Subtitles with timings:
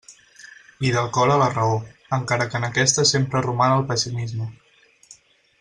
[0.87, 1.75] I del cor a la raó,
[2.19, 4.53] encara que en aquesta sempre roman el pessimisme.